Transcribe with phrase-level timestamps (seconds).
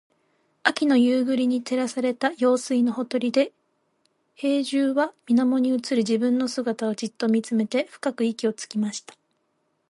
[0.63, 3.53] 秋の夕暮れに照らされた用水のほとりで、
[4.33, 9.13] 兵十は水面に映る自分の姿をじっと見つめて深く息をつきました。